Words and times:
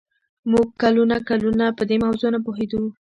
موږ 0.51 0.67
کلونه 0.81 1.15
کلونه 1.29 1.65
په 1.77 1.83
دې 1.89 1.97
موضوع 2.05 2.29
نه 2.35 2.39
پوهېدو 2.45 2.81